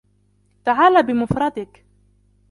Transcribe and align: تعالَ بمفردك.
تعالَ 0.65 1.01
بمفردك. 1.03 1.85